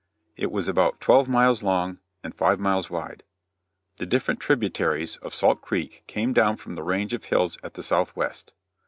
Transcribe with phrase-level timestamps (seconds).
[0.35, 3.21] It was about twelve miles long and five miles wide.
[3.97, 7.83] The different tributaries of Salt Creek came down from the range of hills at the
[7.83, 8.51] southwest.